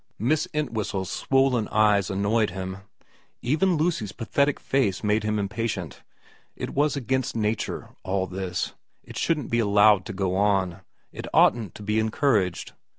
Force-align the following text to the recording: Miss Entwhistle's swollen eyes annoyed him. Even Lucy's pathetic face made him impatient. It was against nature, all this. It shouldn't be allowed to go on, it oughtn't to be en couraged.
Miss 0.17 0.47
Entwhistle's 0.51 1.11
swollen 1.11 1.67
eyes 1.67 2.09
annoyed 2.09 2.49
him. 2.49 2.77
Even 3.43 3.75
Lucy's 3.77 4.11
pathetic 4.11 4.59
face 4.59 5.03
made 5.03 5.23
him 5.23 5.37
impatient. 5.37 6.01
It 6.55 6.71
was 6.71 6.95
against 6.95 7.35
nature, 7.35 7.89
all 8.01 8.25
this. 8.25 8.73
It 9.03 9.15
shouldn't 9.15 9.51
be 9.51 9.59
allowed 9.59 10.05
to 10.07 10.13
go 10.13 10.35
on, 10.35 10.81
it 11.11 11.27
oughtn't 11.35 11.75
to 11.75 11.83
be 11.83 11.99
en 11.99 12.09
couraged. 12.09 12.73